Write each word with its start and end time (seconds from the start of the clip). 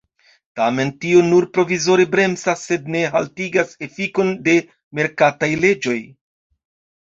Tamen 0.59 0.91
tio 1.03 1.19
nur 1.25 1.45
provizore 1.57 2.07
bremsas, 2.15 2.63
sed 2.69 2.89
ne 2.95 3.03
haltigas 3.17 3.77
efikon 3.89 4.33
de 4.49 4.57
merkataj 5.01 5.51
leĝoj. 5.67 6.01